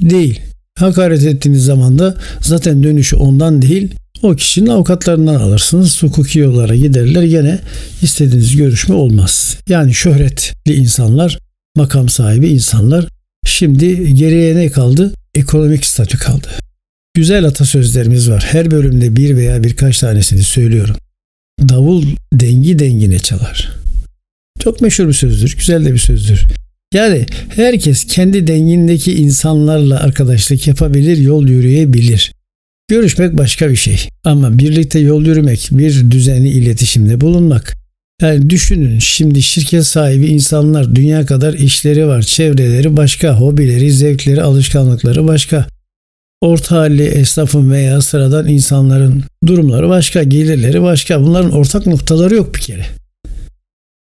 Değil. 0.00 0.40
Hakaret 0.78 1.24
ettiğiniz 1.24 1.64
zaman 1.64 1.98
da 1.98 2.16
zaten 2.40 2.82
dönüşü 2.82 3.16
ondan 3.16 3.62
değil 3.62 3.94
o 4.22 4.36
kişinin 4.36 4.66
avukatlarından 4.66 5.34
alırsınız. 5.34 6.02
Hukuki 6.02 6.38
yollara 6.38 6.76
giderler 6.76 7.22
gene 7.22 7.58
istediğiniz 8.02 8.56
görüşme 8.56 8.94
olmaz. 8.94 9.56
Yani 9.68 9.94
şöhretli 9.94 10.74
insanlar, 10.74 11.38
makam 11.76 12.08
sahibi 12.08 12.48
insanlar 12.48 13.13
şimdi 13.54 14.14
geriye 14.14 14.56
ne 14.56 14.68
kaldı? 14.68 15.14
Ekonomik 15.34 15.86
statü 15.86 16.18
kaldı. 16.18 16.48
Güzel 17.14 17.44
atasözlerimiz 17.44 18.30
var. 18.30 18.46
Her 18.50 18.70
bölümde 18.70 19.16
bir 19.16 19.36
veya 19.36 19.64
birkaç 19.64 19.98
tanesini 19.98 20.42
söylüyorum. 20.42 20.96
Davul 21.68 22.04
dengi 22.32 22.78
dengine 22.78 23.18
çalar. 23.18 23.72
Çok 24.58 24.80
meşhur 24.80 25.08
bir 25.08 25.12
sözdür. 25.12 25.56
Güzel 25.58 25.84
de 25.84 25.92
bir 25.92 25.98
sözdür. 25.98 26.46
Yani 26.94 27.26
herkes 27.48 28.06
kendi 28.06 28.46
dengindeki 28.46 29.14
insanlarla 29.14 30.00
arkadaşlık 30.00 30.66
yapabilir, 30.66 31.16
yol 31.16 31.48
yürüyebilir. 31.48 32.32
Görüşmek 32.88 33.38
başka 33.38 33.70
bir 33.70 33.76
şey. 33.76 34.08
Ama 34.24 34.58
birlikte 34.58 34.98
yol 34.98 35.24
yürümek, 35.24 35.68
bir 35.72 36.10
düzenli 36.10 36.48
iletişimde 36.48 37.20
bulunmak. 37.20 37.83
Yani 38.22 38.50
düşünün 38.50 38.98
şimdi 38.98 39.42
şirket 39.42 39.86
sahibi 39.86 40.26
insanlar 40.26 40.94
dünya 40.94 41.26
kadar 41.26 41.54
işleri 41.54 42.06
var, 42.06 42.22
çevreleri 42.22 42.96
başka, 42.96 43.40
hobileri, 43.40 43.92
zevkleri, 43.92 44.42
alışkanlıkları 44.42 45.26
başka. 45.26 45.66
Orta 46.40 46.76
halli 46.76 47.04
esnafın 47.04 47.70
veya 47.70 48.02
sıradan 48.02 48.48
insanların 48.48 49.24
durumları 49.46 49.88
başka, 49.88 50.22
gelirleri 50.22 50.82
başka. 50.82 51.22
Bunların 51.22 51.50
ortak 51.50 51.86
noktaları 51.86 52.34
yok 52.34 52.54
bir 52.54 52.60
kere. 52.60 52.86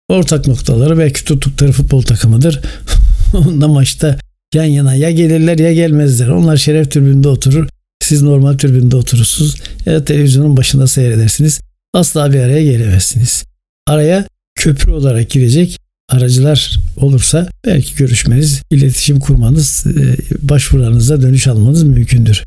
Ortak 0.07 0.47
noktaları 0.47 0.97
belki 0.97 1.25
tuttukları 1.25 1.71
futbol 1.71 2.01
takımıdır. 2.01 2.59
Onda 3.33 3.67
maçta 3.67 4.19
yan 4.53 4.63
yana 4.63 4.95
ya 4.95 5.11
gelirler 5.11 5.59
ya 5.59 5.73
gelmezler. 5.73 6.27
Onlar 6.27 6.57
şeref 6.57 6.91
tribünde 6.91 7.27
oturur. 7.27 7.67
Siz 8.03 8.21
normal 8.21 8.57
tribünde 8.57 8.95
oturursunuz 8.95 9.55
ya 9.85 10.03
televizyonun 10.03 10.57
başında 10.57 10.87
seyredersiniz. 10.87 11.59
Asla 11.93 12.33
bir 12.33 12.39
araya 12.39 12.63
gelemezsiniz. 12.63 13.48
Araya 13.89 14.27
köprü 14.55 14.91
olarak 14.91 15.29
girecek 15.29 15.79
aracılar 16.09 16.79
olursa 16.97 17.49
belki 17.65 17.95
görüşmeniz, 17.95 18.61
iletişim 18.71 19.19
kurmanız, 19.19 19.85
e, 19.87 20.17
başvurularınıza 20.49 21.21
dönüş 21.21 21.47
almanız 21.47 21.83
mümkündür. 21.83 22.43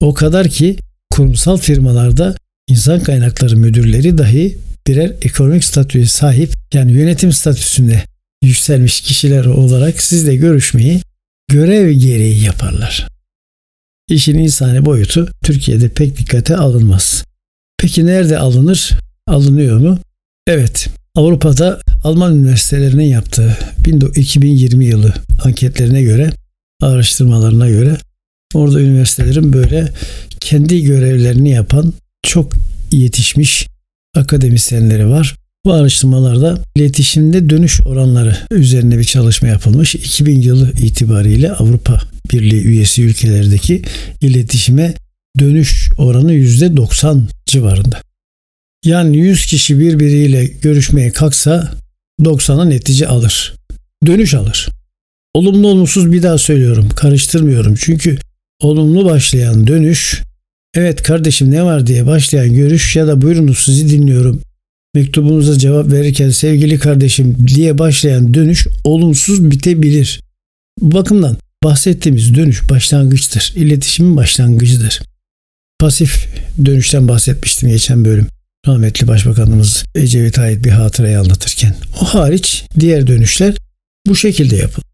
O 0.00 0.14
kadar 0.14 0.48
ki 0.48 0.76
kurumsal 1.10 1.56
firmalarda 1.56 2.36
insan 2.68 3.00
kaynakları 3.00 3.56
müdürleri 3.56 4.18
dahi 4.18 4.58
birer 4.86 5.12
ekonomik 5.22 5.64
statüye 5.64 6.06
sahip 6.06 6.52
yani 6.74 6.92
yönetim 6.92 7.32
statüsünde 7.32 8.02
yükselmiş 8.42 9.00
kişiler 9.00 9.44
olarak 9.44 10.00
sizle 10.00 10.36
görüşmeyi 10.36 11.00
görev 11.50 11.90
gereği 11.90 12.42
yaparlar. 12.44 13.08
İşin 14.08 14.38
insani 14.38 14.84
boyutu 14.84 15.28
Türkiye'de 15.44 15.88
pek 15.88 16.18
dikkate 16.18 16.56
alınmaz. 16.56 17.24
Peki 17.78 18.06
nerede 18.06 18.38
alınır? 18.38 18.90
Alınıyor 19.26 19.78
mu? 19.78 19.98
Evet. 20.46 20.88
Avrupa'da 21.14 21.80
Alman 22.04 22.36
üniversitelerinin 22.36 23.04
yaptığı 23.04 23.56
2020 24.16 24.84
yılı 24.84 25.14
anketlerine 25.44 26.02
göre, 26.02 26.30
araştırmalarına 26.82 27.68
göre 27.68 27.96
orada 28.54 28.80
üniversitelerin 28.80 29.52
böyle 29.52 29.88
kendi 30.40 30.82
görevlerini 30.82 31.50
yapan 31.50 31.92
çok 32.22 32.52
yetişmiş 32.92 33.68
akademisyenleri 34.16 35.08
var. 35.08 35.36
Bu 35.64 35.72
araştırmalarda 35.72 36.58
iletişimde 36.74 37.50
dönüş 37.50 37.80
oranları 37.80 38.36
üzerine 38.50 38.98
bir 38.98 39.04
çalışma 39.04 39.48
yapılmış. 39.48 39.94
2000 39.94 40.40
yılı 40.40 40.72
itibariyle 40.72 41.52
Avrupa 41.52 42.00
Birliği 42.32 42.62
üyesi 42.62 43.02
ülkelerdeki 43.02 43.82
iletişime 44.20 44.94
dönüş 45.38 45.90
oranı 45.98 46.32
%90 46.32 47.22
civarında. 47.46 48.11
Yani 48.84 49.16
100 49.16 49.46
kişi 49.46 49.80
birbiriyle 49.80 50.44
görüşmeye 50.44 51.12
kalksa 51.12 51.74
90'a 52.20 52.64
netice 52.64 53.08
alır. 53.08 53.54
Dönüş 54.06 54.34
alır. 54.34 54.68
Olumlu 55.34 55.68
olumsuz 55.68 56.12
bir 56.12 56.22
daha 56.22 56.38
söylüyorum. 56.38 56.88
Karıştırmıyorum. 56.96 57.74
Çünkü 57.78 58.18
olumlu 58.60 59.04
başlayan 59.04 59.66
dönüş 59.66 60.22
evet 60.74 61.02
kardeşim 61.02 61.50
ne 61.50 61.64
var 61.64 61.86
diye 61.86 62.06
başlayan 62.06 62.54
görüş 62.54 62.96
ya 62.96 63.06
da 63.06 63.22
buyurunuz 63.22 63.58
sizi 63.58 63.90
dinliyorum. 63.90 64.42
Mektubunuza 64.94 65.58
cevap 65.58 65.92
verirken 65.92 66.30
sevgili 66.30 66.78
kardeşim 66.78 67.36
diye 67.48 67.78
başlayan 67.78 68.34
dönüş 68.34 68.66
olumsuz 68.84 69.50
bitebilir. 69.50 70.20
Bu 70.80 70.92
bakımdan 70.92 71.36
bahsettiğimiz 71.64 72.34
dönüş 72.34 72.70
başlangıçtır. 72.70 73.52
İletişimin 73.56 74.16
başlangıcıdır. 74.16 75.02
Pasif 75.78 76.28
dönüşten 76.64 77.08
bahsetmiştim 77.08 77.68
geçen 77.68 78.04
bölüm. 78.04 78.26
Rahmetli 78.66 79.08
Başbakanımız 79.08 79.84
Ecevit'e 79.94 80.40
ait 80.40 80.64
bir 80.64 80.70
hatırayı 80.70 81.20
anlatırken. 81.20 81.74
O 82.00 82.04
hariç 82.04 82.64
diğer 82.80 83.06
dönüşler 83.06 83.54
bu 84.06 84.14
şekilde 84.14 84.56
yapılır. 84.56 84.86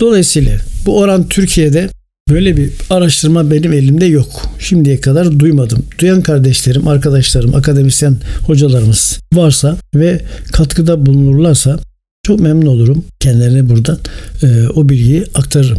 Dolayısıyla 0.00 0.58
bu 0.86 0.98
oran 0.98 1.28
Türkiye'de 1.28 1.88
böyle 2.28 2.56
bir 2.56 2.70
araştırma 2.90 3.50
benim 3.50 3.72
elimde 3.72 4.06
yok. 4.06 4.50
Şimdiye 4.58 5.00
kadar 5.00 5.38
duymadım. 5.38 5.86
Duyan 5.98 6.22
kardeşlerim, 6.22 6.88
arkadaşlarım, 6.88 7.54
akademisyen 7.54 8.16
hocalarımız 8.46 9.20
varsa 9.32 9.76
ve 9.94 10.24
katkıda 10.52 11.06
bulunurlarsa 11.06 11.78
çok 12.22 12.40
memnun 12.40 12.66
olurum. 12.66 13.04
Kendilerine 13.20 13.68
buradan 13.68 13.98
e, 14.42 14.68
o 14.68 14.88
bilgiyi 14.88 15.24
aktarırım. 15.34 15.78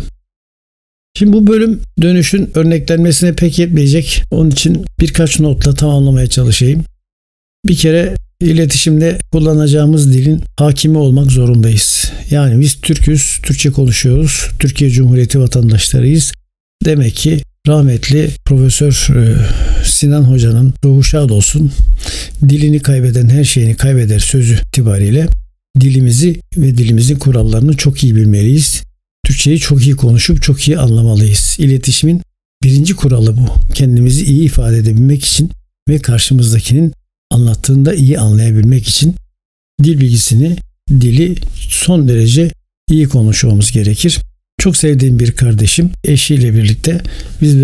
Şimdi 1.18 1.34
bu 1.34 1.48
bölüm 1.48 1.82
dönüşün 2.02 2.52
örneklenmesine 2.56 3.34
pek 3.34 3.60
yetmeyecek. 3.60 4.24
Onun 4.32 4.50
için 4.50 4.86
birkaç 5.00 5.40
notla 5.40 5.74
tamamlamaya 5.74 6.28
çalışayım. 6.28 6.84
Bir 7.68 7.76
kere 7.76 8.16
iletişimde 8.42 9.20
kullanacağımız 9.32 10.14
dilin 10.14 10.42
hakimi 10.58 10.98
olmak 10.98 11.32
zorundayız. 11.32 12.12
Yani 12.30 12.62
biz 12.62 12.82
Türküz, 12.82 13.40
Türkçe 13.44 13.72
konuşuyoruz. 13.72 14.48
Türkiye 14.60 14.90
Cumhuriyeti 14.90 15.40
vatandaşlarıyız. 15.40 16.32
Demek 16.86 17.16
ki 17.16 17.42
rahmetli 17.68 18.30
Profesör 18.46 19.16
e, 19.16 19.36
Sinan 19.86 20.24
Hoca'nın 20.24 20.74
ruhu 20.86 21.04
şad 21.04 21.30
olsun. 21.30 21.72
Dilini 22.50 22.80
kaybeden 22.80 23.30
her 23.30 23.44
şeyini 23.44 23.76
kaybeder 23.76 24.20
sözü 24.20 24.58
itibariyle 24.68 25.28
dilimizi 25.80 26.40
ve 26.58 26.78
dilimizin 26.78 27.16
kurallarını 27.16 27.78
çok 27.78 28.04
iyi 28.04 28.16
bilmeliyiz. 28.16 28.84
Türkçeyi 29.26 29.60
çok 29.60 29.86
iyi 29.86 29.96
konuşup 29.96 30.44
çok 30.44 30.68
iyi 30.68 30.78
anlamalıyız. 30.78 31.56
İletişimin 31.60 32.22
birinci 32.64 32.96
kuralı 32.96 33.38
bu. 33.38 33.74
Kendimizi 33.74 34.26
iyi 34.26 34.44
ifade 34.44 34.78
edebilmek 34.78 35.26
için 35.26 35.52
ve 35.90 36.00
karşımızdakinin 36.00 36.94
anlattığında 37.32 37.94
iyi 37.94 38.20
anlayabilmek 38.20 38.88
için 38.88 39.16
dil 39.84 40.00
bilgisini, 40.00 40.58
dili 40.90 41.36
son 41.70 42.08
derece 42.08 42.52
iyi 42.90 43.08
konuşmamız 43.08 43.72
gerekir. 43.72 44.20
Çok 44.60 44.78
sevdiğim 44.78 45.20
bir 45.20 45.32
kardeşim 45.32 45.92
eşiyle 46.04 46.56
birlikte 46.56 47.02
biz 47.42 47.56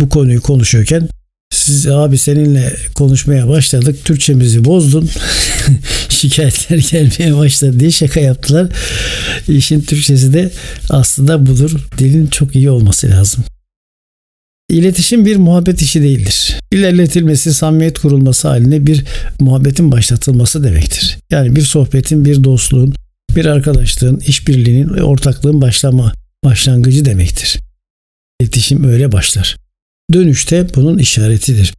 bu 0.00 0.08
konuyu 0.08 0.42
konuşuyorken 0.42 1.08
siz 1.54 1.86
abi 1.86 2.18
seninle 2.18 2.76
konuşmaya 2.94 3.48
başladık. 3.48 4.04
Türkçemizi 4.04 4.64
bozdun. 4.64 5.10
Şikayetler 6.08 6.78
gelmeye 6.78 7.36
başladı 7.36 7.80
diye 7.80 7.90
şaka 7.90 8.20
yaptılar. 8.20 8.68
İşin 9.48 9.80
Türkçesi 9.80 10.32
de 10.32 10.50
aslında 10.90 11.46
budur. 11.46 11.86
Dilin 11.98 12.26
çok 12.26 12.56
iyi 12.56 12.70
olması 12.70 13.10
lazım. 13.10 13.44
İletişim 14.68 15.26
bir 15.26 15.36
muhabbet 15.36 15.82
işi 15.82 16.02
değildir. 16.02 16.56
İlerletilmesi, 16.72 17.54
samimiyet 17.54 17.98
kurulması 17.98 18.48
haline 18.48 18.86
bir 18.86 19.04
muhabbetin 19.40 19.92
başlatılması 19.92 20.64
demektir. 20.64 21.18
Yani 21.30 21.56
bir 21.56 21.62
sohbetin, 21.62 22.24
bir 22.24 22.44
dostluğun, 22.44 22.94
bir 23.36 23.44
arkadaşlığın, 23.44 24.16
işbirliğinin 24.16 24.88
ortaklığın 24.88 25.60
başlama, 25.60 26.12
başlangıcı 26.44 27.04
demektir. 27.04 27.58
İletişim 28.40 28.84
öyle 28.84 29.12
başlar. 29.12 29.56
Dönüşte 30.12 30.74
bunun 30.74 30.98
işaretidir. 30.98 31.74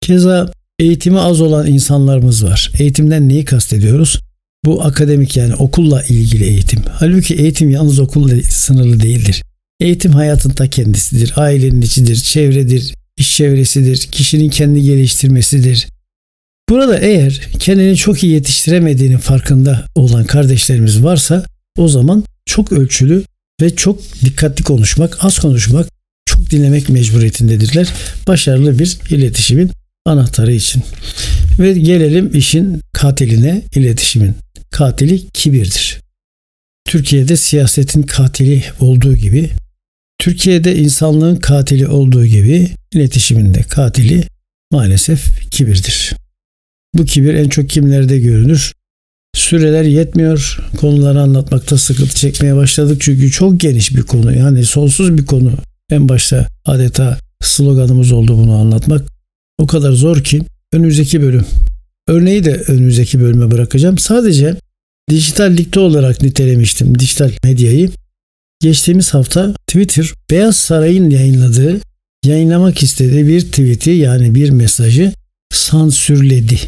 Keza 0.00 0.52
eğitimi 0.78 1.20
az 1.20 1.40
olan 1.40 1.66
insanlarımız 1.66 2.44
var. 2.44 2.70
Eğitimden 2.78 3.28
neyi 3.28 3.44
kastediyoruz? 3.44 4.20
Bu 4.64 4.84
akademik 4.84 5.36
yani 5.36 5.54
okulla 5.54 6.02
ilgili 6.02 6.44
eğitim. 6.44 6.82
Halbuki 6.90 7.34
eğitim 7.34 7.70
yalnız 7.70 8.00
okulla 8.00 8.42
sınırlı 8.42 9.00
değildir. 9.00 9.42
Eğitim 9.80 10.12
hayatın 10.12 10.50
ta 10.50 10.70
kendisidir, 10.70 11.32
ailenin 11.36 11.82
içidir, 11.82 12.16
çevredir, 12.16 12.94
iş 13.16 13.36
çevresidir, 13.36 13.98
kişinin 13.98 14.48
kendi 14.48 14.82
geliştirmesidir. 14.82 15.88
Burada 16.68 16.98
eğer 16.98 17.40
kendini 17.58 17.96
çok 17.96 18.22
iyi 18.22 18.32
yetiştiremediğinin 18.32 19.18
farkında 19.18 19.86
olan 19.94 20.24
kardeşlerimiz 20.24 21.02
varsa 21.02 21.44
o 21.76 21.88
zaman 21.88 22.24
çok 22.46 22.72
ölçülü 22.72 23.24
ve 23.60 23.76
çok 23.76 24.00
dikkatli 24.24 24.64
konuşmak, 24.64 25.24
az 25.24 25.38
konuşmak, 25.38 25.88
çok 26.26 26.50
dinlemek 26.50 26.88
mecburiyetindedirler. 26.88 27.88
Başarılı 28.26 28.78
bir 28.78 28.98
iletişimin 29.10 29.70
anahtarı 30.06 30.52
için. 30.52 30.82
Ve 31.58 31.72
gelelim 31.72 32.30
işin 32.34 32.80
katiline, 32.92 33.62
iletişimin. 33.74 34.34
Katili 34.70 35.28
kibirdir. 35.28 36.00
Türkiye'de 36.84 37.36
siyasetin 37.36 38.02
katili 38.02 38.64
olduğu 38.80 39.16
gibi 39.16 39.50
Türkiye'de 40.18 40.76
insanlığın 40.76 41.36
katili 41.36 41.86
olduğu 41.88 42.26
gibi 42.26 42.68
iletişimin 42.92 43.54
de 43.54 43.62
katili 43.62 44.24
maalesef 44.72 45.50
kibirdir. 45.50 46.14
Bu 46.94 47.04
kibir 47.04 47.34
en 47.34 47.48
çok 47.48 47.68
kimlerde 47.68 48.18
görünür? 48.18 48.72
Süreler 49.34 49.84
yetmiyor. 49.84 50.58
Konuları 50.76 51.20
anlatmakta 51.20 51.78
sıkıntı 51.78 52.14
çekmeye 52.14 52.56
başladık. 52.56 53.00
Çünkü 53.00 53.30
çok 53.30 53.60
geniş 53.60 53.96
bir 53.96 54.02
konu. 54.02 54.36
Yani 54.36 54.64
sonsuz 54.64 55.18
bir 55.18 55.26
konu. 55.26 55.52
En 55.90 56.08
başta 56.08 56.48
adeta 56.64 57.18
sloganımız 57.42 58.12
oldu 58.12 58.38
bunu 58.38 58.52
anlatmak. 58.52 59.08
O 59.58 59.66
kadar 59.66 59.92
zor 59.92 60.24
ki 60.24 60.42
önümüzdeki 60.72 61.22
bölüm. 61.22 61.44
Örneği 62.08 62.44
de 62.44 62.54
önümüzdeki 62.54 63.20
bölüme 63.20 63.50
bırakacağım. 63.50 63.98
Sadece 63.98 64.56
dijital 65.10 65.56
dikte 65.56 65.80
olarak 65.80 66.22
nitelemiştim 66.22 66.98
dijital 66.98 67.30
medyayı. 67.44 67.90
Geçtiğimiz 68.60 69.14
hafta 69.14 69.54
Twitter 69.66 70.12
Beyaz 70.30 70.56
Saray'ın 70.56 71.10
yayınladığı, 71.10 71.80
yayınlamak 72.24 72.82
istediği 72.82 73.26
bir 73.26 73.40
tweet'i 73.40 73.90
yani 73.90 74.34
bir 74.34 74.50
mesajı 74.50 75.12
sansürledi. 75.52 76.58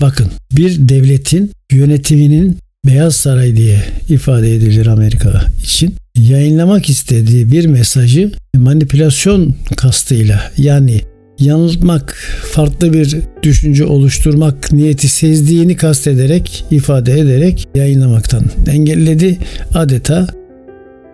Bakın 0.00 0.30
bir 0.52 0.88
devletin 0.88 1.50
yönetiminin 1.72 2.58
Beyaz 2.86 3.14
Saray 3.14 3.56
diye 3.56 3.84
ifade 4.08 4.54
edilir 4.54 4.86
Amerika 4.86 5.46
için 5.62 5.94
yayınlamak 6.18 6.90
istediği 6.90 7.52
bir 7.52 7.66
mesajı 7.66 8.32
manipülasyon 8.56 9.56
kastıyla 9.76 10.52
yani 10.58 11.00
yanıltmak, 11.40 12.18
farklı 12.52 12.92
bir 12.92 13.16
düşünce 13.42 13.84
oluşturmak 13.84 14.72
niyeti 14.72 15.08
sezdiğini 15.08 15.76
kastederek, 15.76 16.64
ifade 16.70 17.20
ederek 17.20 17.68
yayınlamaktan 17.74 18.44
engelledi. 18.66 19.38
Adeta 19.74 20.43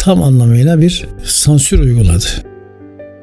tam 0.01 0.23
anlamıyla 0.23 0.81
bir 0.81 1.07
sansür 1.25 1.79
uyguladı. 1.79 2.27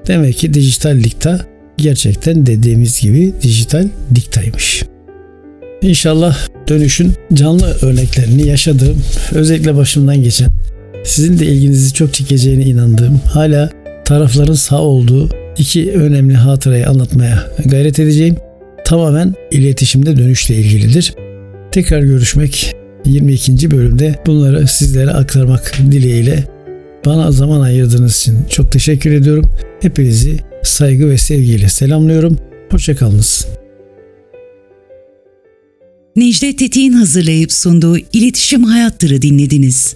Demek 0.07 0.37
ki 0.37 0.53
dijital 0.53 1.03
dikta 1.03 1.39
gerçekten 1.77 2.45
dediğimiz 2.45 3.01
gibi 3.01 3.33
dijital 3.41 3.87
diktaymış. 4.15 4.83
İnşallah 5.81 6.37
dönüşün 6.67 7.13
canlı 7.33 7.77
örneklerini 7.81 8.47
yaşadığım, 8.47 8.97
özellikle 9.31 9.75
başımdan 9.75 10.23
geçen, 10.23 10.49
sizin 11.03 11.39
de 11.39 11.45
ilginizi 11.45 11.93
çok 11.93 12.13
çekeceğine 12.13 12.63
inandığım, 12.63 13.21
hala 13.33 13.69
tarafların 14.05 14.53
sağ 14.53 14.81
olduğu 14.81 15.29
iki 15.57 15.91
önemli 15.91 16.35
hatırayı 16.35 16.89
anlatmaya 16.89 17.43
gayret 17.65 17.99
edeceğim. 17.99 18.35
Tamamen 18.85 19.33
iletişimde 19.51 20.17
dönüşle 20.17 20.55
ilgilidir. 20.55 21.13
Tekrar 21.71 21.99
görüşmek 21.99 22.75
22. 23.05 23.71
bölümde 23.71 24.15
bunları 24.25 24.67
sizlere 24.67 25.11
aktarmak 25.11 25.73
dileğiyle 25.91 26.56
bana 27.05 27.31
zaman 27.31 27.61
ayırdığınız 27.61 28.19
için 28.19 28.37
çok 28.49 28.71
teşekkür 28.71 29.11
ediyorum. 29.11 29.49
Hepinizi 29.81 30.39
saygı 30.63 31.09
ve 31.09 31.17
sevgiyle 31.17 31.69
selamlıyorum. 31.69 32.37
Hoşçakalınız. 32.71 33.47
Necdet 36.15 36.59
Tetik'in 36.59 36.93
hazırlayıp 36.93 37.51
sunduğu 37.51 37.97
İletişim 37.97 38.63
Hayattır'ı 38.63 39.21
dinlediniz. 39.21 39.95